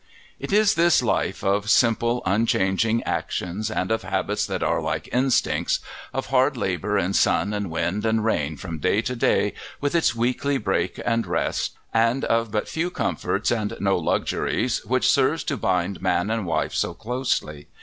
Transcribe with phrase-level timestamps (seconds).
[0.39, 5.79] It is this life of simple, unchanging actions and of habits that are like instincts,
[6.11, 10.15] of hard labour in sun and wind and rain from day to day, with its
[10.15, 15.55] weekly break and rest, and of but few comforts and no luxuries, which serves to
[15.55, 17.67] bind man and wife so closely.